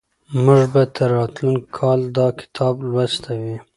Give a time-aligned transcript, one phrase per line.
[0.43, 3.57] موږ به تر راتلونکي کاله دا کتاب لوستلی وي.